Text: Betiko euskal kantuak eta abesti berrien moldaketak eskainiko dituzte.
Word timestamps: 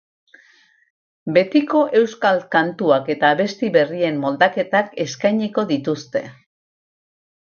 Betiko 1.33 1.81
euskal 1.99 2.39
kantuak 2.55 3.11
eta 3.15 3.29
abesti 3.37 3.69
berrien 3.75 4.17
moldaketak 4.23 4.89
eskainiko 5.05 5.67
dituzte. 5.73 6.23